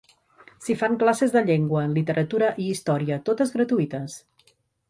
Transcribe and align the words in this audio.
S'hi 0.67 0.75
fan 0.79 0.95
classes 1.03 1.35
de 1.35 1.43
llengua, 1.51 1.83
literatura 1.99 2.49
i 2.65 2.73
història, 2.77 3.21
totes 3.29 3.55
gratuïtes. 3.59 4.19